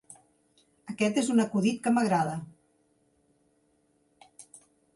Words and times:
Aquest 0.93 1.19
és 1.23 1.29
un 1.33 1.43
acudit 1.43 1.77
que 1.85 1.93
m'agrada. 1.97 2.33